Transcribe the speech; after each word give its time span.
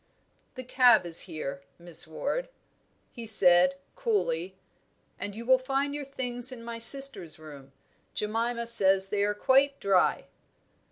"The 0.55 0.63
cab 0.63 1.05
is 1.05 1.21
here, 1.29 1.61
Miss 1.77 2.07
Ward," 2.07 2.49
he 3.11 3.27
said, 3.27 3.75
coolly; 3.95 4.57
"and 5.19 5.35
you 5.35 5.45
will 5.45 5.59
find 5.59 5.93
your 5.93 6.05
things 6.05 6.51
in 6.51 6.63
my 6.63 6.79
sister's 6.79 7.37
room. 7.37 7.71
Jemima 8.15 8.65
says 8.65 9.09
they 9.09 9.21
are 9.21 9.35
quite 9.35 9.79
dry." 9.79 10.25